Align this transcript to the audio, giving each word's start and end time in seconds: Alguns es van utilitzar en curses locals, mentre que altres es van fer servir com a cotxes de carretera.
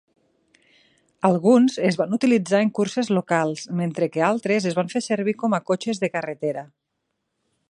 Alguns 1.29 1.75
es 1.89 1.99
van 1.99 2.17
utilitzar 2.17 2.63
en 2.67 2.73
curses 2.79 3.13
locals, 3.19 3.69
mentre 3.83 4.11
que 4.17 4.27
altres 4.31 4.69
es 4.73 4.81
van 4.81 4.93
fer 4.97 5.07
servir 5.11 5.39
com 5.45 5.61
a 5.61 5.65
cotxes 5.73 6.07
de 6.07 6.15
carretera. 6.19 6.69